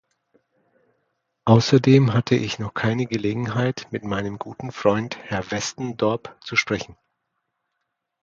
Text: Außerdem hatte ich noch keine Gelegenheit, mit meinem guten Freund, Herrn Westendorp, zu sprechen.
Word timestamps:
Außerdem 1.45 2.15
hatte 2.15 2.33
ich 2.35 2.57
noch 2.57 2.73
keine 2.73 3.05
Gelegenheit, 3.05 3.87
mit 3.91 4.03
meinem 4.03 4.39
guten 4.39 4.71
Freund, 4.71 5.19
Herrn 5.29 5.51
Westendorp, 5.51 6.35
zu 6.43 6.55
sprechen. 6.55 6.97